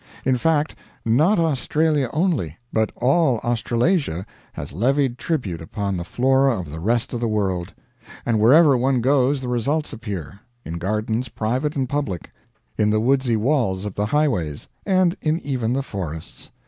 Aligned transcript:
In 0.25 0.35
fact, 0.35 0.73
not 1.05 1.37
Australia 1.37 2.09
only, 2.11 2.57
but 2.73 2.91
all 2.95 3.37
Australasia 3.43 4.25
has 4.53 4.73
levied 4.73 5.19
tribute 5.19 5.61
upon 5.61 5.95
the 5.95 6.03
flora 6.03 6.59
of 6.59 6.71
the 6.71 6.79
rest 6.79 7.13
of 7.13 7.19
the 7.19 7.27
world; 7.27 7.71
and 8.25 8.39
wherever 8.39 8.75
one 8.75 9.01
goes 9.01 9.41
the 9.41 9.47
results 9.47 9.93
appear, 9.93 10.39
in 10.65 10.79
gardens 10.79 11.29
private 11.29 11.75
and 11.75 11.87
public, 11.87 12.31
in 12.79 12.89
the 12.89 12.99
woodsy 12.99 13.37
walls 13.37 13.85
of 13.85 13.93
the 13.93 14.07
highways, 14.07 14.67
and 14.87 15.15
in 15.21 15.39
even 15.41 15.73
the 15.73 15.83
forests. 15.83 16.49